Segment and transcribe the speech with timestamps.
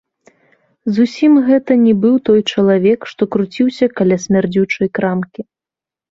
[0.95, 5.41] Зусім гэта не быў той чалавек, што круціўся каля смярдзючай крамкі.